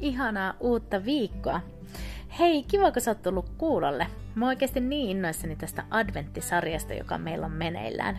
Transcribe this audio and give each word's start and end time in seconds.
Ihanaa 0.00 0.54
uutta 0.60 1.04
viikkoa! 1.04 1.60
Hei, 2.38 2.62
kiva 2.62 2.92
kun 2.92 3.02
sä 3.02 3.10
oot 3.10 3.22
tullut 3.22 3.48
kuulolle. 3.58 4.06
Mä 4.34 4.44
oon 4.44 4.48
oikeasti 4.48 4.80
niin 4.80 5.10
innoissani 5.10 5.56
tästä 5.56 5.84
adventtisarjasta, 5.90 6.94
joka 6.94 7.18
meillä 7.18 7.46
on 7.46 7.52
meneillään. 7.52 8.18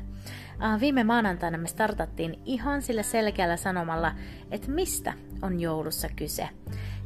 Viime 0.79 1.03
maanantaina 1.03 1.57
me 1.57 1.67
startattiin 1.67 2.39
ihan 2.45 2.81
sillä 2.81 3.03
selkeällä 3.03 3.57
sanomalla, 3.57 4.11
että 4.51 4.71
mistä 4.71 5.13
on 5.41 5.59
joulussa 5.59 6.09
kyse. 6.15 6.49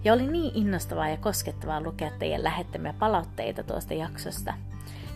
Ja 0.04 0.14
oli 0.14 0.28
niin 0.28 0.52
innostavaa 0.56 1.10
ja 1.10 1.18
koskettavaa 1.18 1.82
lukea 1.82 2.12
teidän 2.20 2.44
lähettämiä 2.44 2.94
palautteita 3.00 3.64
tuosta 3.64 3.94
jaksosta. 3.94 4.54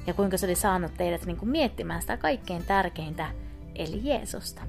Ja 0.08 0.14
kuinka 0.14 0.38
se 0.38 0.46
oli 0.46 0.56
saanut 0.56 0.94
teidät 0.98 1.26
niin 1.26 1.38
kuin 1.38 1.50
miettimään 1.50 2.02
sitä 2.02 2.18
kaikkein 2.18 2.64
tärkeintä, 2.64 3.28
eli 3.76 4.02
Jeesusta. 4.04 4.62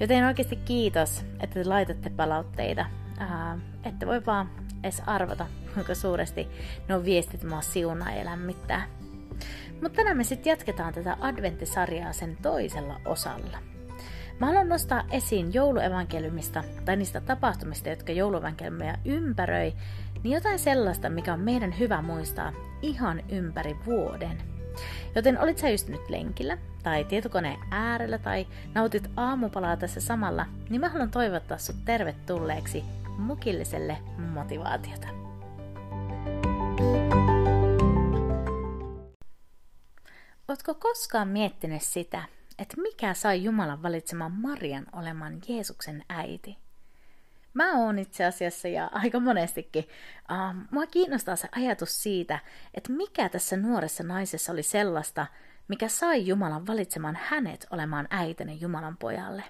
Joten 0.00 0.24
oikeasti 0.24 0.56
kiitos, 0.56 1.24
että 1.40 1.54
te 1.54 1.64
laitatte 1.64 2.10
palautteita. 2.10 2.86
Ää, 3.18 3.58
ette 3.84 4.06
voi 4.06 4.26
vaan 4.26 4.50
edes 4.82 5.02
arvata, 5.06 5.46
kuinka 5.74 5.94
suuresti 5.94 6.48
nuo 6.88 7.04
viestit 7.04 7.44
mua 7.44 7.60
siunaa 7.60 8.10
ja 8.10 8.24
lämmittää. 8.24 8.88
Mutta 9.72 9.96
tänään 9.96 10.16
me 10.16 10.24
sitten 10.24 10.50
jatketaan 10.50 10.94
tätä 10.94 11.16
adventtisarjaa 11.20 12.12
sen 12.12 12.38
toisella 12.42 13.00
osalla. 13.04 13.58
Mä 14.40 14.46
haluan 14.46 14.68
nostaa 14.68 15.04
esiin 15.10 15.54
jouluevankeliumista 15.54 16.64
tai 16.84 16.96
niistä 16.96 17.20
tapahtumista, 17.20 17.88
jotka 17.88 18.12
jouluevankeliumia 18.12 18.94
ympäröi, 19.04 19.72
niin 20.22 20.34
jotain 20.34 20.58
sellaista, 20.58 21.10
mikä 21.10 21.32
on 21.32 21.40
meidän 21.40 21.78
hyvä 21.78 22.02
muistaa 22.02 22.52
ihan 22.82 23.22
ympäri 23.28 23.76
vuoden. 23.86 24.42
Joten 25.14 25.40
olit 25.40 25.58
sä 25.58 25.68
just 25.68 25.88
nyt 25.88 26.10
lenkillä 26.10 26.58
tai 26.82 27.04
tietokoneen 27.04 27.58
äärellä 27.70 28.18
tai 28.18 28.46
nautit 28.74 29.10
aamupalaa 29.16 29.76
tässä 29.76 30.00
samalla, 30.00 30.46
niin 30.70 30.80
mä 30.80 30.88
haluan 30.88 31.10
toivottaa 31.10 31.58
sut 31.58 31.76
tervetulleeksi 31.84 32.84
mukilliselle 33.22 33.98
motivaatiota. 34.18 35.08
Ootko 40.48 40.74
koskaan 40.74 41.28
miettinyt 41.28 41.82
sitä, 41.82 42.22
että 42.58 42.80
mikä 42.80 43.14
sai 43.14 43.44
Jumalan 43.44 43.82
valitsemaan 43.82 44.32
Marian 44.32 44.86
olemaan 44.92 45.40
Jeesuksen 45.48 46.04
äiti? 46.08 46.58
Mä 47.54 47.78
oon 47.78 47.98
itse 47.98 48.24
asiassa 48.24 48.68
ja 48.68 48.90
aika 48.92 49.20
monestikin. 49.20 49.84
Uh, 50.30 50.66
mua 50.70 50.86
kiinnostaa 50.86 51.36
se 51.36 51.48
ajatus 51.52 52.02
siitä, 52.02 52.38
että 52.74 52.92
mikä 52.92 53.28
tässä 53.28 53.56
nuoressa 53.56 54.02
naisessa 54.02 54.52
oli 54.52 54.62
sellaista, 54.62 55.26
mikä 55.68 55.88
sai 55.88 56.26
Jumalan 56.26 56.66
valitsemaan 56.66 57.18
hänet 57.22 57.66
olemaan 57.70 58.06
äitinen 58.10 58.60
Jumalan 58.60 58.96
pojalle. 58.96 59.44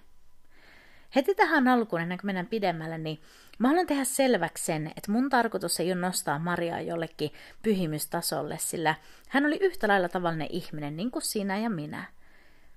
Heti 1.16 1.34
tähän 1.34 1.68
alkuun, 1.68 2.02
ennen 2.02 2.18
kuin 2.18 2.27
mennään 2.28 2.46
pidemmälle, 2.46 2.98
niin 2.98 3.22
mä 3.58 3.68
haluan 3.68 3.86
tehdä 3.86 4.05
selväksi 4.05 4.64
sen, 4.64 4.86
että 4.86 5.12
mun 5.12 5.30
tarkoitus 5.30 5.80
ei 5.80 5.92
ole 5.92 6.00
nostaa 6.00 6.38
Mariaa 6.38 6.80
jollekin 6.80 7.30
pyhimystasolle, 7.62 8.58
sillä 8.58 8.94
hän 9.28 9.47
oli 9.47 9.59
yhtä 9.60 9.88
lailla 9.88 10.09
tavallinen 10.09 10.48
ihminen, 10.50 10.97
niin 10.97 11.10
kuin 11.10 11.22
sinä 11.22 11.59
ja 11.59 11.70
minä. 11.70 12.04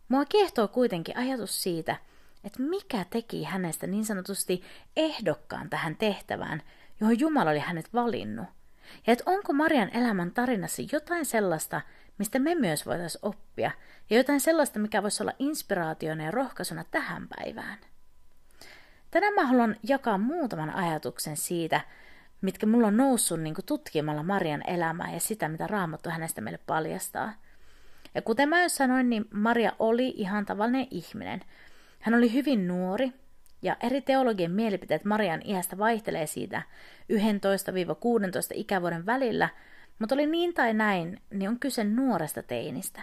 Mua 0.07 0.25
kiehtoo 0.25 0.67
kuitenkin 0.67 1.17
ajatus 1.17 1.63
siitä, 1.63 1.95
että 2.43 2.61
mikä 2.61 3.05
teki 3.09 3.43
hänestä 3.43 3.87
niin 3.87 4.05
sanotusti 4.05 4.63
ehdokkaan 4.95 5.69
tähän 5.69 5.95
tehtävään, 5.95 6.61
johon 6.99 7.19
Jumala 7.19 7.51
oli 7.51 7.59
hänet 7.59 7.93
valinnut. 7.93 8.47
Ja 9.07 9.13
että 9.13 9.23
onko 9.27 9.53
Marian 9.53 9.89
elämän 9.93 10.31
tarinassa 10.31 10.81
jotain 10.91 11.25
sellaista, 11.25 11.81
mistä 12.17 12.39
me 12.39 12.55
myös 12.55 12.85
voitaisiin 12.85 13.25
oppia, 13.25 13.71
ja 14.09 14.17
jotain 14.17 14.41
sellaista, 14.41 14.79
mikä 14.79 15.03
voisi 15.03 15.23
olla 15.23 15.33
inspiraationa 15.39 16.23
ja 16.23 16.31
rohkaisuna 16.31 16.83
tähän 16.91 17.27
päivään. 17.27 17.77
Tänään 19.15 19.33
mä 19.33 19.45
haluan 19.45 19.75
jakaa 19.83 20.17
muutaman 20.17 20.69
ajatuksen 20.69 21.37
siitä, 21.37 21.81
mitkä 22.41 22.65
mulla 22.65 22.87
on 22.87 22.97
noussut 22.97 23.41
niin 23.41 23.55
tutkimalla 23.65 24.23
Marian 24.23 24.69
elämää 24.69 25.13
ja 25.13 25.19
sitä, 25.19 25.49
mitä 25.49 25.67
Raamattu 25.67 26.09
hänestä 26.09 26.41
meille 26.41 26.59
paljastaa. 26.67 27.33
Ja 28.15 28.21
kuten 28.21 28.49
mä 28.49 28.61
jo 28.61 28.69
sanoin, 28.69 29.09
niin 29.09 29.25
Maria 29.33 29.71
oli 29.79 30.13
ihan 30.17 30.45
tavallinen 30.45 30.87
ihminen. 30.91 31.41
Hän 31.99 32.15
oli 32.15 32.33
hyvin 32.33 32.67
nuori, 32.67 33.13
ja 33.61 33.77
eri 33.83 34.01
teologien 34.01 34.51
mielipiteet 34.51 35.05
Marian 35.05 35.41
iästä 35.45 35.77
vaihtelee 35.77 36.27
siitä 36.27 36.61
11-16 37.13 37.15
ikävuoden 38.53 39.05
välillä, 39.05 39.49
mutta 39.99 40.15
oli 40.15 40.25
niin 40.25 40.53
tai 40.53 40.73
näin, 40.73 41.21
niin 41.29 41.49
on 41.49 41.59
kyse 41.59 41.83
nuoresta 41.83 42.43
teinistä. 42.43 43.01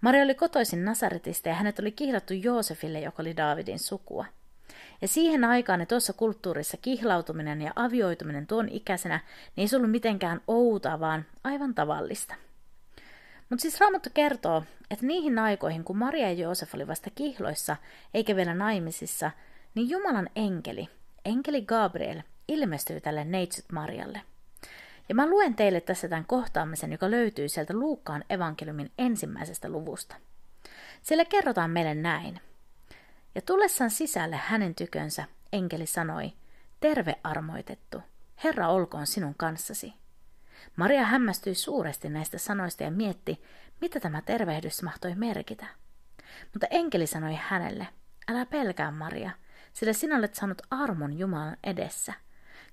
Maria 0.00 0.24
oli 0.24 0.34
kotoisin 0.34 0.84
Nasaretista 0.84 1.48
ja 1.48 1.54
hänet 1.54 1.78
oli 1.78 1.92
kihlattu 1.92 2.34
Joosefille, 2.34 3.00
joka 3.00 3.22
oli 3.22 3.36
Daavidin 3.36 3.78
sukua. 3.78 4.24
Ja 5.02 5.08
siihen 5.08 5.44
aikaan 5.44 5.80
ja 5.80 5.86
tuossa 5.86 6.12
kulttuurissa 6.12 6.76
kihlautuminen 6.76 7.62
ja 7.62 7.72
avioituminen 7.76 8.46
tuon 8.46 8.68
ikäisenä 8.68 9.20
niin 9.56 9.62
ei 9.62 9.68
se 9.68 9.76
ollut 9.76 9.90
mitenkään 9.90 10.40
outa, 10.46 11.00
vaan 11.00 11.24
aivan 11.44 11.74
tavallista. 11.74 12.34
Mutta 13.50 13.62
siis 13.62 13.80
Raamattu 13.80 14.10
kertoo, 14.14 14.62
että 14.90 15.06
niihin 15.06 15.38
aikoihin, 15.38 15.84
kun 15.84 15.96
Maria 15.96 16.26
ja 16.26 16.32
Joosef 16.32 16.74
oli 16.74 16.86
vasta 16.86 17.10
kihloissa 17.14 17.76
eikä 18.14 18.36
vielä 18.36 18.54
naimisissa, 18.54 19.30
niin 19.74 19.90
Jumalan 19.90 20.28
enkeli, 20.36 20.88
enkeli 21.24 21.62
Gabriel, 21.62 22.22
ilmestyy 22.48 23.00
tälle 23.00 23.24
neitsyt 23.24 23.64
Marialle. 23.72 24.20
Ja 25.08 25.14
mä 25.14 25.26
luen 25.26 25.54
teille 25.54 25.80
tässä 25.80 26.08
tämän 26.08 26.24
kohtaamisen, 26.24 26.92
joka 26.92 27.10
löytyy 27.10 27.48
sieltä 27.48 27.74
Luukkaan 27.74 28.24
evankeliumin 28.30 28.90
ensimmäisestä 28.98 29.68
luvusta. 29.68 30.16
Siellä 31.02 31.24
kerrotaan 31.24 31.70
meille 31.70 31.94
näin. 31.94 32.40
Ja 33.36 33.42
tullessaan 33.42 33.90
sisälle 33.90 34.36
hänen 34.36 34.74
tykönsä, 34.74 35.24
enkeli 35.52 35.86
sanoi, 35.86 36.32
terve 36.80 37.14
armoitettu, 37.24 38.02
Herra 38.44 38.68
olkoon 38.68 39.06
sinun 39.06 39.34
kanssasi. 39.36 39.94
Maria 40.76 41.04
hämmästyi 41.04 41.54
suuresti 41.54 42.08
näistä 42.08 42.38
sanoista 42.38 42.82
ja 42.82 42.90
mietti, 42.90 43.42
mitä 43.80 44.00
tämä 44.00 44.22
tervehdys 44.22 44.82
mahtoi 44.82 45.14
merkitä. 45.14 45.66
Mutta 46.52 46.66
enkeli 46.70 47.06
sanoi 47.06 47.38
hänelle, 47.42 47.86
älä 48.28 48.46
pelkää 48.46 48.90
Maria, 48.90 49.30
sillä 49.72 49.92
sinä 49.92 50.16
olet 50.16 50.34
saanut 50.34 50.62
armon 50.70 51.18
Jumalan 51.18 51.56
edessä. 51.64 52.12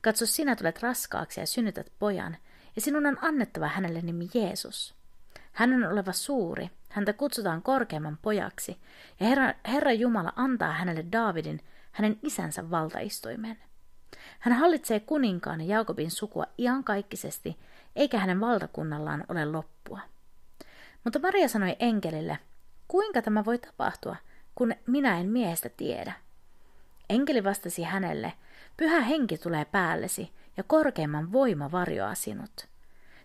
Katso, 0.02 0.26
sinä 0.26 0.56
tulet 0.56 0.82
raskaaksi 0.82 1.40
ja 1.40 1.48
synnytät 1.48 1.92
pojan, 2.00 2.38
ja 2.76 2.82
sinun 2.82 3.06
on 3.06 3.18
annettava 3.22 3.68
hänelle 3.68 4.02
nimi 4.02 4.30
Jeesus. 4.34 4.96
Hän 5.54 5.74
on 5.74 5.92
oleva 5.92 6.12
suuri, 6.12 6.70
häntä 6.90 7.14
kutsutaan 7.14 7.62
korkeamman 7.62 8.18
pojaksi, 8.22 8.78
ja 9.20 9.28
Herra, 9.28 9.54
Herra 9.68 9.92
Jumala 9.92 10.34
antaa 10.36 10.72
hänelle 10.72 11.06
Daavidin, 11.12 11.60
hänen 11.92 12.20
isänsä 12.24 12.72
valtaistuimen. 12.72 13.58
Hän 14.40 14.56
hallitsee 14.56 15.00
kuninkaan 15.00 15.62
ja 15.62 15.68
Jaakobin 15.68 16.12
sukua 16.12 16.46
iankaikkisesti, 16.58 17.60
eikä 17.96 18.20
hänen 18.20 18.40
valtakunnallaan 18.40 19.24
ole 19.30 19.46
loppua. 19.46 20.00
Mutta 21.04 21.20
Maria 21.20 21.48
sanoi 21.48 21.76
enkelille, 21.80 22.40
kuinka 22.88 23.22
tämä 23.22 23.46
voi 23.46 23.58
tapahtua, 23.58 24.16
kun 24.56 24.74
minä 24.88 25.20
en 25.20 25.30
miehestä 25.30 25.70
tiedä. 25.70 26.14
Enkeli 27.10 27.44
vastasi 27.44 27.84
hänelle, 27.84 28.34
pyhä 28.78 29.00
henki 29.02 29.38
tulee 29.38 29.66
päällesi 29.66 30.32
ja 30.58 30.64
korkeimman 30.64 31.32
voima 31.32 31.72
varjoaa 31.72 32.16
sinut. 32.16 32.73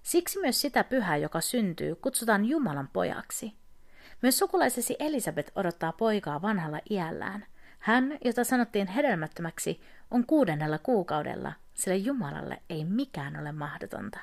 Siksi 0.02 0.40
myös 0.40 0.60
sitä 0.60 0.84
pyhää, 0.84 1.16
joka 1.16 1.40
syntyy, 1.40 1.94
kutsutaan 1.94 2.44
Jumalan 2.44 2.88
pojaksi. 2.92 3.54
Myös 4.22 4.38
sukulaisesi 4.38 4.96
Elisabet 4.98 5.52
odottaa 5.54 5.92
poikaa 5.92 6.42
vanhalla 6.42 6.80
iällään. 6.90 7.46
Hän, 7.78 8.18
jota 8.24 8.44
sanottiin 8.44 8.86
hedelmättömäksi, 8.86 9.80
on 10.10 10.26
kuudennella 10.26 10.78
kuukaudella, 10.78 11.52
sillä 11.74 11.96
Jumalalle 11.96 12.62
ei 12.70 12.84
mikään 12.84 13.40
ole 13.40 13.52
mahdotonta. 13.52 14.18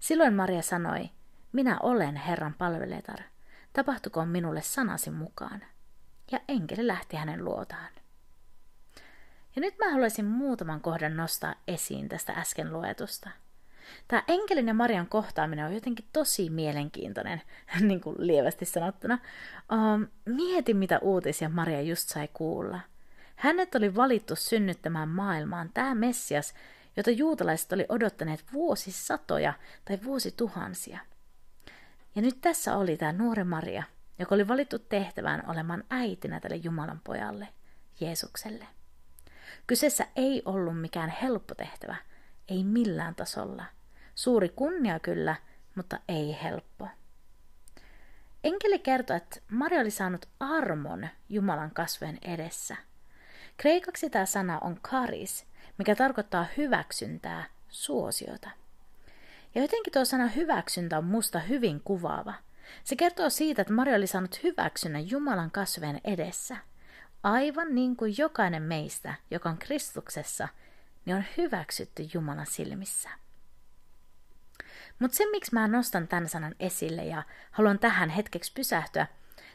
Silloin 0.00 0.34
Maria 0.34 0.62
sanoi, 0.62 1.10
minä 1.52 1.78
olen 1.82 2.16
Herran 2.16 2.54
palveletar, 2.54 3.18
tapahtukoon 3.72 4.28
minulle 4.28 4.62
sanasi 4.62 5.10
mukaan. 5.10 5.64
Ja 6.32 6.40
enkeli 6.48 6.86
lähti 6.86 7.16
hänen 7.16 7.44
luotaan. 7.44 7.90
Ja 9.56 9.60
nyt 9.60 9.78
mä 9.78 9.90
haluaisin 9.90 10.24
muutaman 10.24 10.80
kohdan 10.80 11.16
nostaa 11.16 11.54
esiin 11.68 12.08
tästä 12.08 12.32
äsken 12.32 12.72
luetusta– 12.72 13.30
Tämä 14.08 14.22
enkelin 14.28 14.68
ja 14.68 14.74
Marian 14.74 15.06
kohtaaminen 15.06 15.66
on 15.66 15.74
jotenkin 15.74 16.06
tosi 16.12 16.50
mielenkiintoinen, 16.50 17.42
niin 17.80 18.00
kuin 18.00 18.16
lievästi 18.18 18.64
sanottuna. 18.64 19.18
Um, 19.72 20.06
mieti, 20.24 20.74
mitä 20.74 20.98
uutisia 20.98 21.48
Maria 21.48 21.82
just 21.82 22.08
sai 22.08 22.28
kuulla. 22.32 22.80
Hänet 23.36 23.74
oli 23.74 23.96
valittu 23.96 24.36
synnyttämään 24.36 25.08
maailmaan 25.08 25.70
tämä 25.74 25.94
Messias, 25.94 26.54
jota 26.96 27.10
juutalaiset 27.10 27.72
oli 27.72 27.86
odottaneet 27.88 28.44
vuosisatoja 28.52 29.52
tai 29.84 29.98
vuosituhansia. 30.04 30.98
Ja 32.14 32.22
nyt 32.22 32.40
tässä 32.40 32.76
oli 32.76 32.96
tämä 32.96 33.12
nuori 33.12 33.44
Maria, 33.44 33.82
joka 34.18 34.34
oli 34.34 34.48
valittu 34.48 34.78
tehtävään 34.78 35.50
olemaan 35.50 35.84
äitinä 35.90 36.40
tälle 36.40 36.56
Jumalan 36.56 37.00
pojalle, 37.04 37.48
Jeesukselle. 38.00 38.66
Kyseessä 39.66 40.06
ei 40.16 40.42
ollut 40.44 40.80
mikään 40.80 41.10
helppo 41.22 41.54
tehtävä, 41.54 41.96
ei 42.48 42.64
millään 42.64 43.14
tasolla. 43.14 43.64
Suuri 44.16 44.48
kunnia 44.48 45.00
kyllä, 45.00 45.36
mutta 45.74 45.98
ei 46.08 46.38
helppo. 46.42 46.88
Enkeli 48.44 48.78
kertoo, 48.78 49.16
että 49.16 49.40
Maria 49.50 49.80
oli 49.80 49.90
saanut 49.90 50.28
armon 50.40 51.08
Jumalan 51.28 51.70
kasvojen 51.70 52.18
edessä. 52.22 52.76
Kreikaksi 53.56 54.10
tämä 54.10 54.26
sana 54.26 54.58
on 54.58 54.78
karis, 54.82 55.46
mikä 55.78 55.94
tarkoittaa 55.94 56.46
hyväksyntää, 56.56 57.44
suosiota. 57.68 58.50
Ja 59.54 59.62
jotenkin 59.62 59.92
tuo 59.92 60.04
sana 60.04 60.26
hyväksyntä 60.26 60.98
on 60.98 61.04
musta 61.04 61.38
hyvin 61.38 61.80
kuvaava. 61.80 62.34
Se 62.84 62.96
kertoo 62.96 63.30
siitä, 63.30 63.62
että 63.62 63.74
Maria 63.74 63.96
oli 63.96 64.06
saanut 64.06 64.42
hyväksynnän 64.42 65.10
Jumalan 65.10 65.50
kasvojen 65.50 66.00
edessä. 66.04 66.56
Aivan 67.22 67.74
niin 67.74 67.96
kuin 67.96 68.14
jokainen 68.18 68.62
meistä, 68.62 69.14
joka 69.30 69.48
on 69.48 69.58
Kristuksessa, 69.58 70.48
niin 71.04 71.16
on 71.16 71.24
hyväksytty 71.36 72.08
Jumalan 72.14 72.46
silmissä. 72.46 73.10
Mutta 74.98 75.16
se, 75.16 75.30
miksi 75.30 75.54
mä 75.54 75.68
nostan 75.68 76.08
tämän 76.08 76.28
sanan 76.28 76.54
esille 76.60 77.04
ja 77.04 77.22
haluan 77.50 77.78
tähän 77.78 78.10
hetkeksi 78.10 78.52
pysähtyä, 78.52 79.06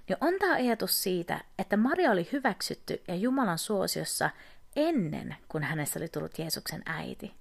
niin 0.08 0.18
on 0.22 0.34
tämä 0.40 0.54
ajatus 0.54 1.04
siitä, 1.04 1.42
että 1.60 1.78
Maria 1.78 2.12
oli 2.12 2.30
hyväksytty 2.32 3.02
ja 3.08 3.16
Jumalan 3.16 3.58
suosiossa 3.58 4.30
ennen 4.76 5.36
kuin 5.48 5.64
hänestä 5.64 6.00
oli 6.00 6.08
tullut 6.08 6.40
Jeesuksen 6.40 6.82
äiti. 6.86 7.34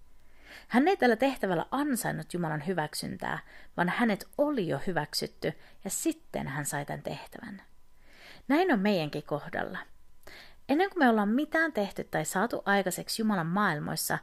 Hän 0.69 0.89
ei 0.89 0.97
tällä 0.97 1.17
tehtävällä 1.17 1.67
ansainnut 1.71 2.35
Jumalan 2.35 2.67
hyväksyntää, 2.67 3.39
vaan 3.77 3.89
hänet 3.89 4.29
oli 4.39 4.69
jo 4.69 4.81
hyväksytty 4.87 5.53
ja 5.85 5.91
sitten 5.91 6.49
hän 6.49 6.67
sai 6.67 6.87
tämän 6.87 7.03
tehtävän. 7.03 7.63
Näin 8.49 8.73
on 8.73 8.81
meidänkin 8.81 9.23
kohdalla. 9.23 9.79
Ennen 10.69 10.91
kuin 10.91 10.99
me 10.99 11.09
ollaan 11.09 11.29
mitään 11.29 11.73
tehty 11.73 12.05
tai 12.05 12.25
saatu 12.25 12.63
aikaiseksi 12.65 13.23
Jumalan 13.23 13.47
maailmoissa, 13.47 14.19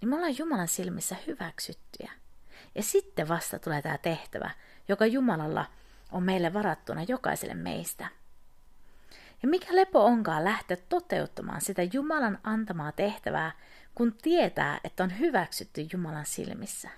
niin 0.00 0.08
me 0.08 0.16
ollaan 0.16 0.38
Jumalan 0.38 0.68
silmissä 0.68 1.16
hyväksyttyjä– 1.26 2.12
ja 2.74 2.82
sitten 2.82 3.28
vasta 3.28 3.58
tulee 3.58 3.82
tämä 3.82 3.98
tehtävä, 3.98 4.50
joka 4.88 5.06
Jumalalla 5.06 5.66
on 6.12 6.22
meille 6.22 6.52
varattuna 6.52 7.02
jokaiselle 7.08 7.54
meistä. 7.54 8.08
Ja 9.42 9.48
mikä 9.48 9.76
lepo 9.76 10.04
onkaan 10.04 10.44
lähteä 10.44 10.76
toteuttamaan 10.88 11.60
sitä 11.60 11.82
Jumalan 11.92 12.38
antamaa 12.42 12.92
tehtävää, 12.92 13.52
kun 13.94 14.14
tietää, 14.22 14.80
että 14.84 15.04
on 15.04 15.18
hyväksytty 15.18 15.86
Jumalan 15.92 16.26
silmissä. 16.26 16.88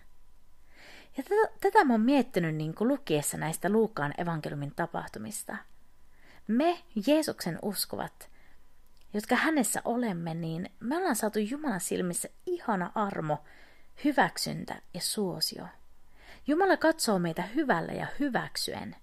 Ja 1.16 1.22
tätä, 1.22 1.58
tätä 1.60 1.84
mä 1.84 1.94
oon 1.94 2.00
miettinyt 2.00 2.54
niin 2.54 2.74
kuin 2.74 2.88
lukiessa 2.88 3.36
näistä 3.36 3.68
Luukaan 3.68 4.14
evankeliumin 4.18 4.72
tapahtumista. 4.76 5.56
Me, 6.48 6.78
Jeesuksen 7.06 7.58
uskovat, 7.62 8.30
jotka 9.14 9.36
hänessä 9.36 9.82
olemme, 9.84 10.34
niin 10.34 10.70
me 10.80 10.96
ollaan 10.96 11.16
saatu 11.16 11.38
Jumalan 11.38 11.80
silmissä 11.80 12.28
ihana 12.46 12.92
armo 12.94 13.44
hyväksyntä 14.04 14.82
ja 14.94 15.00
suosio. 15.00 15.66
Jumala 16.46 16.76
katsoo 16.76 17.18
meitä 17.18 17.42
hyvällä 17.42 17.92
ja 17.92 18.06
hyväksyen. 18.20 18.96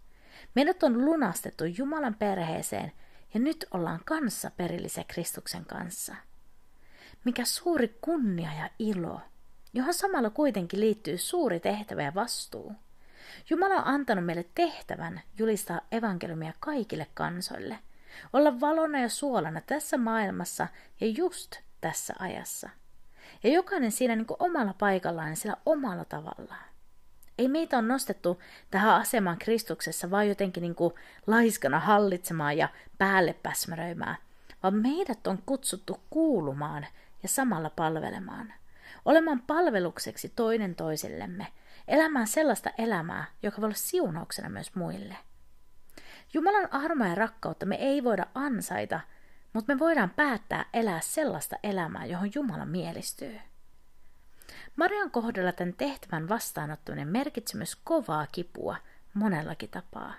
Meidät 0.55 0.83
on 0.83 1.05
lunastettu 1.05 1.63
Jumalan 1.65 2.15
perheeseen 2.15 2.91
ja 3.33 3.39
nyt 3.39 3.65
ollaan 3.71 3.99
kanssa 4.05 4.51
perillisiä 4.57 5.03
Kristuksen 5.07 5.65
kanssa. 5.65 6.15
Mikä 7.25 7.45
suuri 7.45 7.97
kunnia 8.01 8.53
ja 8.53 8.69
ilo, 8.79 9.21
johon 9.73 9.93
samalla 9.93 10.29
kuitenkin 10.29 10.79
liittyy 10.79 11.17
suuri 11.17 11.59
tehtävä 11.59 12.03
ja 12.03 12.15
vastuu. 12.15 12.73
Jumala 13.49 13.75
on 13.75 13.87
antanut 13.87 14.25
meille 14.25 14.45
tehtävän 14.55 15.21
julistaa 15.37 15.81
evankeliumia 15.91 16.53
kaikille 16.59 17.07
kansoille, 17.13 17.79
olla 18.33 18.59
valona 18.59 18.99
ja 18.99 19.09
suolana 19.09 19.61
tässä 19.61 19.97
maailmassa 19.97 20.67
ja 21.01 21.07
just 21.07 21.55
tässä 21.81 22.13
ajassa– 22.19 22.69
ja 23.43 23.49
jokainen 23.49 23.91
siinä 23.91 24.15
niin 24.15 24.25
kuin 24.25 24.37
omalla 24.39 24.73
paikallaan 24.73 25.29
ja 25.29 25.35
sillä 25.35 25.57
omalla 25.65 26.05
tavallaan. 26.05 26.65
Ei 27.37 27.47
meitä 27.47 27.77
on 27.77 27.87
nostettu 27.87 28.41
tähän 28.71 28.95
asemaan 28.95 29.37
Kristuksessa 29.37 30.11
vain 30.11 30.29
jotenkin 30.29 30.61
niin 30.61 30.75
kuin 30.75 30.93
laiskana 31.27 31.79
hallitsemaan 31.79 32.57
ja 32.57 32.69
päälle 32.97 33.33
päsmäröimään, 33.43 34.17
vaan 34.63 34.75
meidät 34.75 35.27
on 35.27 35.39
kutsuttu 35.45 35.99
kuulumaan 36.09 36.87
ja 37.23 37.29
samalla 37.29 37.69
palvelemaan. 37.69 38.53
Olemaan 39.05 39.41
palvelukseksi 39.41 40.33
toinen 40.35 40.75
toisillemme, 40.75 41.47
elämään 41.87 42.27
sellaista 42.27 42.69
elämää, 42.77 43.25
joka 43.43 43.61
voi 43.61 43.65
olla 43.65 43.75
siunauksena 43.75 44.49
myös 44.49 44.75
muille. 44.75 45.17
Jumalan 46.33 46.73
armoa 46.73 47.07
ja 47.07 47.15
rakkautta 47.15 47.65
me 47.65 47.75
ei 47.75 48.03
voida 48.03 48.25
ansaita– 48.35 48.99
mutta 49.53 49.73
me 49.73 49.79
voidaan 49.79 50.09
päättää 50.09 50.65
elää 50.73 51.00
sellaista 51.01 51.55
elämää, 51.63 52.05
johon 52.05 52.29
Jumala 52.35 52.65
mielistyy. 52.65 53.39
Marian 54.75 55.11
kohdalla 55.11 55.51
tämän 55.51 55.73
tehtävän 55.73 56.29
vastaanottaminen 56.29 57.07
merkitsi 57.07 57.57
myös 57.57 57.75
kovaa 57.75 58.27
kipua 58.31 58.75
monellakin 59.13 59.69
tapaa. 59.69 60.13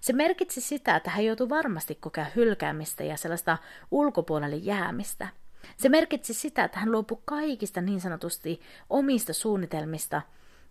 Se 0.00 0.12
merkitsi 0.12 0.60
sitä, 0.60 0.96
että 0.96 1.10
hän 1.10 1.24
joutui 1.24 1.48
varmasti 1.48 1.94
kokea 1.94 2.26
hylkäämistä 2.36 3.04
ja 3.04 3.16
sellaista 3.16 3.58
ulkopuolelle 3.90 4.56
jäämistä. 4.56 5.28
Se 5.76 5.88
merkitsi 5.88 6.34
sitä, 6.34 6.64
että 6.64 6.78
hän 6.78 6.92
luopui 6.92 7.18
kaikista 7.24 7.80
niin 7.80 8.00
sanotusti 8.00 8.60
omista 8.90 9.32
suunnitelmista 9.32 10.22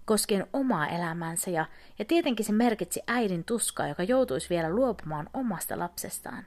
koskien 0.05 0.47
omaa 0.53 0.87
elämäänsä 0.87 1.51
ja, 1.51 1.65
ja 1.99 2.05
tietenkin 2.05 2.45
se 2.45 2.51
merkitsi 2.51 3.01
äidin 3.07 3.43
tuskaa, 3.43 3.87
joka 3.87 4.03
joutuisi 4.03 4.49
vielä 4.49 4.69
luopumaan 4.69 5.29
omasta 5.33 5.79
lapsestaan. 5.79 6.45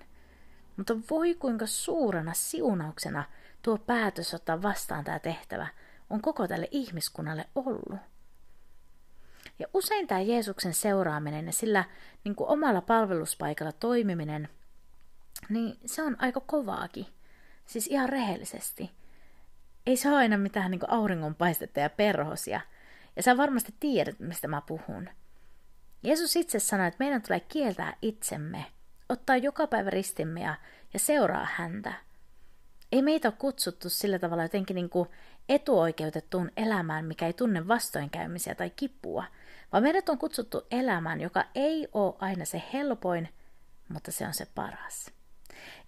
Mutta 0.78 0.96
voi 1.10 1.34
kuinka 1.34 1.66
suurena 1.66 2.34
siunauksena 2.34 3.24
tuo 3.62 3.78
päätös 3.78 4.34
ottaa 4.34 4.62
vastaan 4.62 5.04
tämä 5.04 5.18
tehtävä 5.18 5.66
on 6.10 6.22
koko 6.22 6.48
tälle 6.48 6.68
ihmiskunnalle 6.70 7.44
ollut. 7.54 7.98
Ja 9.58 9.66
usein 9.74 10.06
tämä 10.06 10.20
Jeesuksen 10.20 10.74
seuraaminen 10.74 11.46
ja 11.46 11.52
sillä 11.52 11.84
niin 12.24 12.34
kuin 12.34 12.48
omalla 12.48 12.80
palveluspaikalla 12.80 13.72
toimiminen, 13.72 14.48
niin 15.48 15.78
se 15.86 16.02
on 16.02 16.16
aika 16.18 16.40
kovaakin. 16.40 17.06
Siis 17.66 17.86
ihan 17.86 18.08
rehellisesti. 18.08 18.90
Ei 19.86 19.96
se 19.96 20.08
ole 20.08 20.16
aina 20.16 20.38
mitään 20.38 20.70
niin 20.70 20.90
auringonpaistetta 20.90 21.80
ja 21.80 21.90
perhosia. 21.90 22.60
Ja 23.16 23.22
sä 23.22 23.36
varmasti 23.36 23.74
tiedät, 23.80 24.18
mistä 24.18 24.48
mä 24.48 24.60
puhun. 24.60 25.08
Jeesus 26.02 26.36
itse 26.36 26.58
sanoi, 26.58 26.86
että 26.88 27.04
meidän 27.04 27.22
tulee 27.22 27.40
kieltää 27.40 27.96
itsemme– 28.02 28.66
ottaa 29.08 29.36
joka 29.36 29.66
päivä 29.66 29.90
ristimme 29.90 30.40
ja, 30.40 30.54
ja 30.92 30.98
seuraa 30.98 31.48
häntä. 31.52 31.92
Ei 32.92 33.02
meitä 33.02 33.28
ole 33.28 33.34
kutsuttu 33.38 33.88
sillä 33.88 34.18
tavalla 34.18 34.42
jotenkin 34.42 34.74
niin 34.74 34.90
kuin 34.90 35.08
etuoikeutettuun 35.48 36.50
elämään, 36.56 37.04
mikä 37.04 37.26
ei 37.26 37.32
tunne 37.32 37.68
vastoinkäymisiä 37.68 38.54
tai 38.54 38.70
kipua, 38.70 39.24
vaan 39.72 39.82
meidät 39.82 40.08
on 40.08 40.18
kutsuttu 40.18 40.66
elämään, 40.70 41.20
joka 41.20 41.44
ei 41.54 41.88
ole 41.92 42.14
aina 42.18 42.44
se 42.44 42.62
helpoin, 42.72 43.28
mutta 43.88 44.12
se 44.12 44.26
on 44.26 44.34
se 44.34 44.46
paras. 44.54 45.10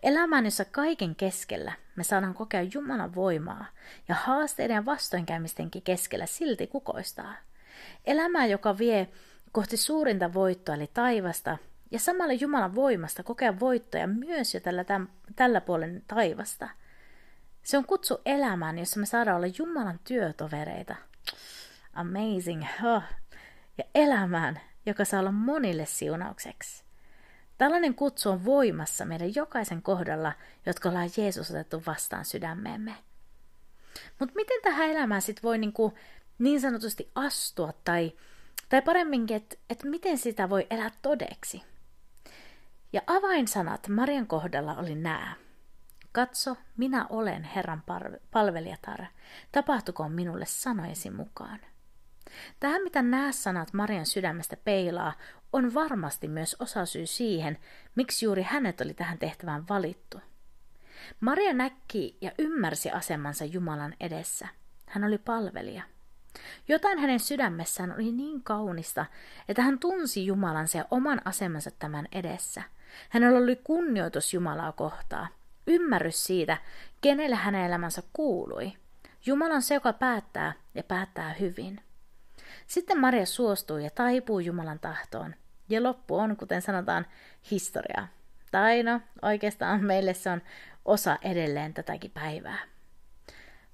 Elämään, 0.03 0.45
jossa 0.45 0.65
kaiken 0.65 1.17
keskellä 1.17 1.73
me 1.97 2.05
saadaan 2.05 2.35
kokea 2.35 2.63
Jumalan 2.75 3.15
voimaa 3.15 3.67
ja 4.09 4.15
haasteiden 4.15 4.75
ja 4.75 4.85
vastoinkäymistenkin 4.85 5.83
keskellä 5.83 6.27
silti 6.27 6.67
kukoistaa. 6.67 7.35
Elämää, 8.05 8.47
joka 8.47 8.79
vie 8.79 9.09
kohti 9.53 9.77
suurinta 9.77 10.35
voittoa 10.35 10.75
eli 10.75 10.91
taivasta 10.95 11.59
ja 11.91 11.99
samalla 11.99 12.33
Jumalan 12.33 12.75
voimasta 12.75 13.23
kokea 13.23 13.61
voittoja 13.61 14.07
myös 14.07 14.55
jo 14.55 14.61
tällä, 14.61 14.85
täm, 14.85 15.07
tällä 15.37 15.61
puolen 15.61 16.03
taivasta. 16.07 16.69
Se 17.63 17.79
on 17.79 17.85
kutsu 17.85 18.21
elämään, 18.25 18.79
jossa 18.79 19.01
me 19.01 19.07
saadaan 19.07 19.37
olla 19.37 19.55
Jumalan 19.59 20.01
työtovereita. 20.05 20.97
Amazing. 21.93 22.65
Oh. 22.85 23.03
Ja 23.79 23.85
elämään, 23.95 24.61
joka 24.87 25.05
saa 25.05 25.21
olla 25.21 25.33
monille 25.33 25.87
siunaukseksi. 25.87 26.85
Tällainen 27.59 27.95
kutsu 27.95 28.31
on 28.31 28.45
voimassa 28.45 29.05
meidän 29.05 29.35
jokaisen 29.35 29.83
kohdalla, 29.83 30.33
jotka 30.67 30.89
ollaan 30.89 31.11
Jeesus 31.17 31.51
otettu 31.51 31.83
vastaan 31.87 32.25
sydämeemme. 32.25 32.95
Mutta 34.19 34.35
miten 34.35 34.63
tähän 34.63 34.91
elämään 34.91 35.23
sitten 35.23 35.43
voi 35.43 35.59
niinku 35.59 35.95
niin 36.39 36.61
sanotusti 36.61 37.11
astua 37.15 37.73
tai, 37.85 38.13
tai 38.69 38.83
paremminkin, 38.83 39.37
että 39.37 39.57
et 39.71 39.85
miten 39.85 40.19
sitä 40.19 40.51
voi 40.51 40.67
elää 40.71 40.91
todeksi? 41.03 41.63
Ja 42.93 43.01
avainsanat 43.07 43.89
Marian 43.89 44.27
kohdalla 44.27 44.75
oli 44.75 44.95
nämä. 44.95 45.35
Katso, 46.13 46.57
minä 46.77 47.07
olen 47.11 47.45
Herran 47.45 47.83
palvelijatar. 48.31 49.05
Tapahtukoon 49.53 50.13
minulle 50.13 50.47
sanojesi 50.47 51.11
mukaan. 51.11 51.61
Tähän, 52.61 52.83
mitä 52.83 53.03
nämä 53.03 53.33
sanat 53.33 53.73
Marian 53.73 54.07
sydämestä 54.07 54.57
peilaa, 54.57 55.13
on 55.53 55.75
varmasti 55.75 56.29
myös 56.29 56.57
osasyy 56.59 57.07
siihen, 57.07 57.59
miksi 57.95 58.25
juuri 58.25 58.43
hänet 58.43 58.81
oli 58.81 58.95
tähän 58.95 59.19
tehtävään 59.19 59.69
valittu. 59.69 60.21
Maria 61.21 61.53
näki 61.53 62.19
ja 62.21 62.33
ymmärsi 62.39 62.91
asemansa 62.91 63.45
Jumalan 63.45 63.95
edessä. 64.01 64.49
hän 64.87 65.05
oli 65.05 65.19
palvelija. 65.19 65.83
Jotain 66.69 66.99
hänen 66.99 67.21
sydämessään 67.21 67.95
oli 67.95 68.13
niin 68.13 68.43
kaunista, 68.43 69.07
että 69.49 69.63
hän 69.63 69.79
tunsi 69.79 70.27
Jumalansa 70.27 70.79
ja 70.79 70.85
oman 70.91 71.23
asemansa 71.25 71.71
tämän 71.71 72.09
edessä. 72.13 72.63
Hänellä 73.09 73.39
oli 73.39 73.57
kunnioitus 73.57 74.35
Jumalaa 74.35 74.73
kohtaa, 74.73 75.29
ymmärrys 75.67 76.25
siitä, 76.25 76.57
kenelle 77.01 77.37
hänen 77.37 77.67
elämänsä 77.67 78.03
kuului. 78.13 78.73
Jumala 79.27 79.55
on 79.55 79.63
se, 79.63 79.75
joka 79.75 79.93
päättää 79.93 80.53
ja 80.75 80.83
päättää 80.83 81.33
hyvin. 81.33 81.81
Sitten 82.67 83.01
Maria 83.01 83.27
suostuu 83.27 83.79
ja 83.79 83.91
taipuu 83.91 84.41
Jumalan 84.41 84.79
tahtoon. 84.79 85.35
Ja 85.69 85.83
loppu 85.83 86.17
on, 86.17 86.37
kuten 86.37 86.63
sanotaan, 86.63 87.07
historiaa. 87.51 88.09
Tai 88.51 88.83
no, 88.83 89.01
oikeastaan 89.23 89.85
meille 89.85 90.15
se 90.15 90.31
on 90.31 90.43
osa 90.85 91.19
edelleen 91.23 91.75
tätäkin 91.75 92.11
päivää. 92.11 92.59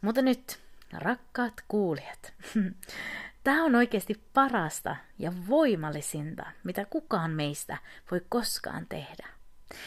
Mutta 0.00 0.23
nyt, 0.23 0.58
rakkaat 0.92 1.54
kuulijat, 1.68 2.32
tämä 3.47 3.65
on 3.65 3.75
oikeasti 3.75 4.23
parasta 4.35 4.97
ja 5.19 5.33
voimallisinta, 5.49 6.47
mitä 6.65 6.85
kukaan 6.85 7.31
meistä 7.31 7.76
voi 8.11 8.21
koskaan 8.29 8.87
tehdä. 8.88 9.29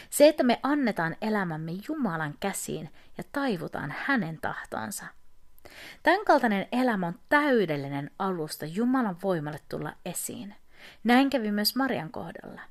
Se, 0.10 0.28
että 0.28 0.44
me 0.44 0.60
annetaan 0.64 1.16
elämämme 1.22 1.72
Jumalan 1.88 2.36
käsiin 2.40 2.90
ja 3.18 3.24
taivutaan 3.32 3.94
hänen 3.98 4.38
tahtonsa. 4.42 5.06
Tämänkaltainen 6.04 6.68
elämä 6.72 7.08
on 7.08 7.20
täydellinen 7.30 8.12
alusta 8.20 8.66
Jumalan 8.66 9.18
voimalle 9.24 9.60
tulla 9.70 9.94
esiin. 10.06 10.56
Näin 11.04 11.30
kävi 11.30 11.52
myös 11.52 11.76
Marian 11.76 12.12
kohdalla. 12.12 12.62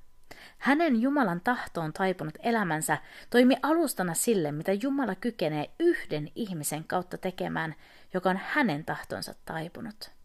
Hänen 0.59 1.03
Jumalan 1.03 1.41
tahtoon 1.41 1.93
taipunut 1.93 2.35
elämänsä 2.43 2.99
toimi 3.31 3.57
alustana 3.63 4.15
sille, 4.15 4.53
mitä 4.53 4.73
Jumala 4.73 5.15
kykenee 5.15 5.71
yhden 5.79 6.29
ihmisen 6.35 6.85
kautta 6.85 7.19
tekemään, 7.19 7.75
joka 8.15 8.31
on 8.31 8.41
hänen 8.45 8.85
tahtonsa 8.85 9.35
taipunut. 9.45 10.18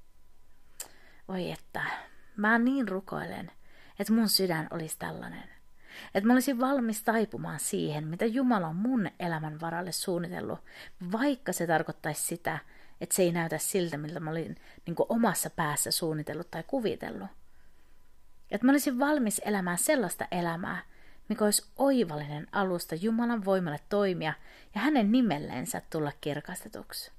Oi 1.28 1.52
että, 1.52 1.82
mä 2.38 2.58
niin 2.60 2.88
rukoilen, 2.88 3.52
että 4.00 4.14
mun 4.14 4.30
sydän 4.30 4.68
olisi 4.72 5.00
tällainen. 5.00 5.44
Että 6.16 6.28
mä 6.28 6.34
olisin 6.34 6.60
valmis 6.60 7.04
taipumaan 7.04 7.60
siihen, 7.60 8.08
mitä 8.08 8.26
Jumala 8.26 8.68
on 8.68 8.76
mun 8.76 9.10
elämän 9.20 9.62
varalle 9.62 9.92
suunnitellut, 9.92 10.60
vaikka 11.12 11.54
se 11.54 11.68
tarkoittaisi 11.68 12.24
sitä, 12.24 12.60
että 13.02 13.16
se 13.16 13.24
ei 13.24 13.32
näytä 13.32 13.58
siltä, 13.58 13.98
miltä 13.98 14.20
mä 14.20 14.32
olin 14.32 14.56
niin 14.86 14.96
omassa 15.10 15.50
päässä 15.50 15.92
suunnitellut 15.92 16.52
tai 16.52 16.64
kuvitellut. 16.68 17.28
Että 18.52 18.66
mä 18.66 18.72
olisin 18.72 19.00
valmis 19.00 19.42
elämään 19.46 19.78
sellaista 19.78 20.28
elämää, 20.32 20.84
mikä 21.30 21.46
olisi 21.46 21.66
oivallinen 21.76 22.48
alusta 22.52 22.96
Jumalan 22.96 23.46
voimalle 23.46 23.80
toimia 23.90 24.34
ja 24.76 24.82
hänen 24.82 25.12
nimellensä 25.12 25.82
tulla 25.90 26.12
kirkastetuksi. 26.22 27.12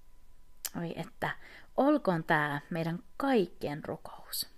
Oi 0.81 0.93
että, 0.97 1.31
olkoon 1.77 2.25
tämä 2.25 2.61
meidän 2.71 2.99
kaikkien 3.17 3.85
rukous. 3.85 4.55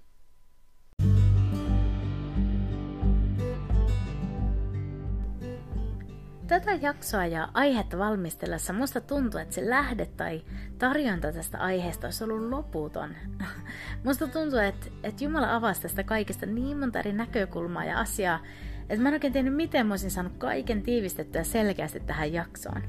Tätä 6.46 6.75
jaksoa 6.80 7.26
ja 7.26 7.49
aihetta 7.54 7.99
valmistellessa 7.99 8.73
musta 8.73 9.00
tuntuu, 9.00 9.40
että 9.40 9.54
se 9.54 9.70
lähde 9.70 10.06
tai 10.06 10.42
tarjonta 10.78 11.32
tästä 11.32 11.58
aiheesta 11.58 12.06
olisi 12.06 12.25
ollut 12.25 12.50
loputon. 12.50 13.14
Musta 14.04 14.26
tuntuu, 14.26 14.58
että, 14.58 14.87
että 15.02 15.25
Jumala 15.25 15.54
avasi 15.54 15.82
tästä 15.82 16.02
kaikesta 16.04 16.46
niin 16.46 16.78
monta 16.78 16.99
eri 16.99 17.12
näkökulmaa 17.12 17.85
ja 17.85 17.99
asiaa, 17.99 18.40
että 18.88 19.02
mä 19.02 19.08
en 19.08 19.14
oikein 19.14 19.32
tiennyt, 19.32 19.54
miten 19.54 19.87
mä 19.87 19.92
olisin 19.92 20.11
saanut 20.11 20.32
kaiken 20.38 20.82
tiivistettyä 20.82 21.44
selkeästi 21.44 22.00
tähän 22.00 22.32
jaksoon. 22.32 22.82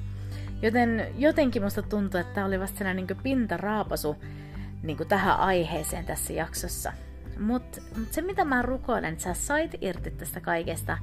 Joten 0.62 1.08
jotenkin 1.18 1.64
musta 1.64 1.82
tuntuu, 1.82 2.20
että 2.20 2.34
tämä 2.34 2.48
oli 2.48 2.60
vasta 2.60 2.78
sellainen 2.78 3.08
niin 3.08 3.24
pintaraapasu 3.24 4.16
niin 4.84 4.98
tähän 5.08 5.40
aiheeseen 5.40 6.06
tässä 6.06 6.34
jaksossa. 6.34 6.94
Mutta 7.40 7.82
mut 7.98 8.14
se, 8.14 8.22
mitä 8.22 8.46
mä 8.46 8.62
rukoilen, 8.62 9.14
että 9.14 9.24
sä 9.24 9.34
sait 9.34 9.72
irti 9.82 10.12
tästä 10.12 10.40
kaikesta, 10.40 10.98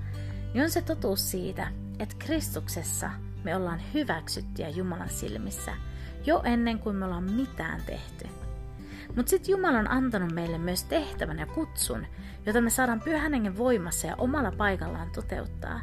niin 0.55 0.65
on 0.65 0.71
se 0.71 0.83
totuus 0.83 1.31
siitä, 1.31 1.69
että 1.99 2.17
Kristuksessa 2.19 3.11
me 3.45 3.57
ollaan 3.57 3.81
hyväksyttyjä 3.95 4.69
Jumalan 4.69 5.09
silmissä 5.09 5.73
jo 6.27 6.43
ennen 6.45 6.79
kuin 6.79 6.97
me 6.97 7.05
ollaan 7.05 7.33
mitään 7.33 7.83
tehty. 7.87 8.29
Mutta 9.17 9.31
sitten 9.31 9.53
Jumala 9.53 9.79
on 9.79 9.91
antanut 9.91 10.33
meille 10.33 10.59
myös 10.59 10.85
tehtävän 10.85 11.39
ja 11.39 11.47
kutsun, 11.47 12.07
jota 12.47 12.61
me 12.61 12.71
saadaan 12.71 13.01
pyhän 13.01 13.57
voimassa 13.59 14.07
ja 14.07 14.17
omalla 14.17 14.53
paikallaan 14.53 15.11
toteuttaa. 15.11 15.81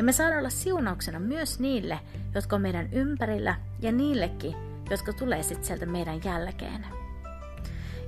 Ja 0.00 0.04
me 0.04 0.12
saadaan 0.12 0.38
olla 0.38 0.50
siunauksena 0.50 1.18
myös 1.18 1.60
niille, 1.60 2.00
jotka 2.34 2.56
on 2.56 2.62
meidän 2.62 2.92
ympärillä 2.92 3.54
ja 3.80 3.92
niillekin, 3.92 4.56
jotka 4.90 5.12
tulee 5.12 5.42
sitten 5.42 5.64
sieltä 5.64 5.86
meidän 5.86 6.24
jälkeen. 6.24 6.86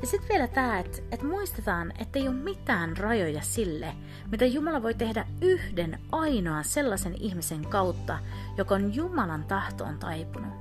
Ja 0.01 0.07
sitten 0.07 0.29
vielä 0.29 0.47
tämä, 0.47 0.79
että 0.79 0.99
et 1.11 1.23
muistetaan, 1.23 1.93
että 1.99 2.19
ei 2.19 2.29
ole 2.29 2.37
mitään 2.37 2.97
rajoja 2.97 3.41
sille, 3.41 3.95
mitä 4.31 4.45
Jumala 4.47 4.83
voi 4.83 4.95
tehdä 4.95 5.27
yhden 5.41 5.99
ainoan 6.13 6.65
sellaisen 6.65 7.15
ihmisen 7.15 7.67
kautta, 7.67 8.19
joka 8.57 8.75
on 8.75 8.95
Jumalan 8.95 9.45
tahtoon 9.45 9.99
taipunut. 9.99 10.53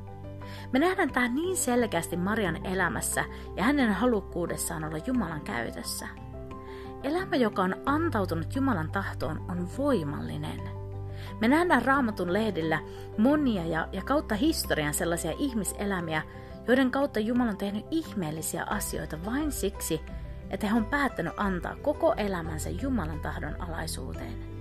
Me 0.71 0.79
nähdään 0.79 1.11
tämä 1.11 1.27
niin 1.27 1.57
selkeästi 1.57 2.17
Marian 2.17 2.65
elämässä 2.65 3.25
ja 3.55 3.63
hänen 3.63 3.93
halukkuudessaan 3.93 4.83
olla 4.83 4.97
Jumalan 5.05 5.41
käytössä. 5.41 6.07
Elämä, 7.03 7.35
joka 7.35 7.61
on 7.61 7.75
antautunut 7.85 8.55
Jumalan 8.55 8.91
tahtoon, 8.91 9.45
on 9.49 9.69
voimallinen. 9.77 10.80
Me 11.39 11.47
nähdään 11.47 11.85
raamatun 11.85 12.33
lehdillä 12.33 12.79
monia 13.17 13.65
ja, 13.65 13.87
ja 13.91 14.01
kautta 14.01 14.35
historian 14.35 14.93
sellaisia 14.93 15.33
ihmiselämiä, 15.37 16.21
joiden 16.67 16.91
kautta 16.91 17.19
Jumala 17.19 17.49
on 17.49 17.57
tehnyt 17.57 17.85
ihmeellisiä 17.91 18.63
asioita 18.63 19.25
vain 19.25 19.51
siksi, 19.51 20.01
että 20.49 20.67
he 20.67 20.75
on 20.75 20.85
päättänyt 20.85 21.33
antaa 21.37 21.75
koko 21.75 22.13
elämänsä 22.17 22.69
Jumalan 22.69 23.19
tahdon 23.19 23.61
alaisuuteen. 23.61 24.51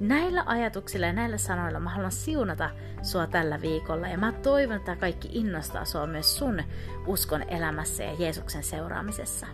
Näillä 0.00 0.42
ajatuksilla 0.46 1.06
ja 1.06 1.12
näillä 1.12 1.38
sanoilla 1.38 1.80
mä 1.80 1.90
haluan 1.90 2.12
siunata 2.12 2.70
sua 3.02 3.26
tällä 3.26 3.60
viikolla 3.60 4.08
ja 4.08 4.18
mä 4.18 4.32
toivon, 4.32 4.76
että 4.76 4.96
kaikki 4.96 5.28
innostaa 5.32 5.84
sua 5.84 6.06
myös 6.06 6.38
sun 6.38 6.62
uskon 7.06 7.42
elämässä 7.42 8.04
ja 8.04 8.14
Jeesuksen 8.18 8.62
seuraamisessa. 8.62 9.46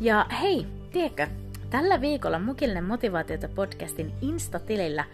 Ja 0.00 0.26
hei, 0.40 0.66
tiedätkö, 0.92 1.26
tällä 1.70 2.00
viikolla 2.00 2.38
Mukillinen 2.38 2.84
motivaatiota 2.84 3.48
podcastin 3.48 4.12
Insta-tilillä 4.20 5.04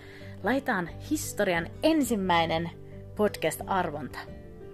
laitaan 0.42 0.88
historian 1.10 1.66
ensimmäinen 1.82 2.70
podcast-arvonta 3.16 4.18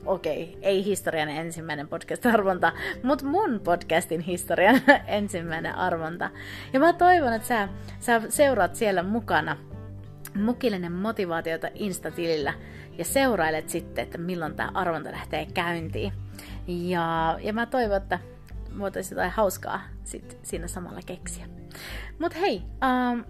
okei, 0.06 0.58
ei 0.62 0.84
historian 0.84 1.28
ensimmäinen 1.28 1.88
podcast-arvonta, 1.88 2.72
mutta 3.02 3.24
mun 3.24 3.60
podcastin 3.64 4.20
historian 4.20 4.80
ensimmäinen 5.06 5.74
arvonta. 5.74 6.30
Ja 6.72 6.80
mä 6.80 6.92
toivon, 6.92 7.32
että 7.32 7.48
sä, 7.48 7.68
sä 8.00 8.22
seuraat 8.28 8.74
siellä 8.74 9.02
mukana 9.02 9.56
mukillinen 10.34 10.92
motivaatiota 10.92 11.68
Insta-tilillä 11.74 12.54
ja 12.98 13.04
seurailet 13.04 13.68
sitten, 13.68 14.02
että 14.02 14.18
milloin 14.18 14.56
tämä 14.56 14.70
arvonta 14.74 15.12
lähtee 15.12 15.46
käyntiin. 15.54 16.12
Ja, 16.66 17.38
ja 17.42 17.52
mä 17.52 17.66
toivon, 17.66 17.96
että 17.96 18.18
voitaisiin 18.78 19.16
jotain 19.16 19.32
hauskaa 19.32 19.80
sit 20.04 20.38
siinä 20.42 20.68
samalla 20.68 21.00
keksiä. 21.06 21.59
Mutta 22.18 22.38
hei, 22.38 22.62
um, 22.62 23.24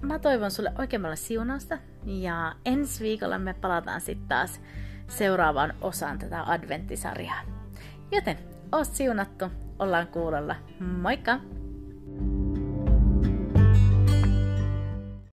mä 0.00 0.18
toivon 0.18 0.50
sulle 0.50 0.72
oikein 0.78 1.02
paljon 1.02 1.16
siunausta 1.16 1.78
ja 2.04 2.54
ensi 2.64 3.04
viikolla 3.04 3.38
me 3.38 3.54
palataan 3.54 4.00
sitten 4.00 4.28
taas 4.28 4.60
seuraavaan 5.08 5.74
osaan 5.80 6.18
tätä 6.18 6.42
adventtisarjaa. 6.42 7.40
Joten, 8.12 8.38
oot 8.72 8.88
siunattu, 8.92 9.44
ollaan 9.78 10.06
kuulolla. 10.06 10.56
Moikka! 10.80 11.40